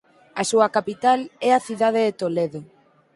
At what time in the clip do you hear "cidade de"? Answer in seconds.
1.67-2.17